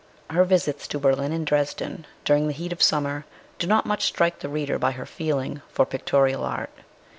Her 0.31 0.43
visits 0.45 0.87
to 0.87 0.97
Berlin 0.97 1.31
and 1.31 1.45
Dresden, 1.45 2.07
during 2.25 2.47
the 2.47 2.53
heat 2.53 2.73
of 2.73 2.81
summer, 2.81 3.23
do 3.59 3.67
not 3.67 3.85
much 3.85 4.05
strike 4.07 4.39
the 4.39 4.49
reader 4.49 4.79
by 4.79 4.93
her 4.93 5.05
feeling 5.05 5.61
for 5.69 5.85
pictorial 5.85 6.43
art. 6.43 6.71